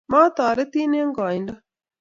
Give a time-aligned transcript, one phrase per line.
[0.11, 1.53] matarotin eng' koindo